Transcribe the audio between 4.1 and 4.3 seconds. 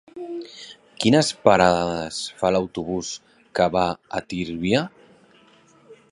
a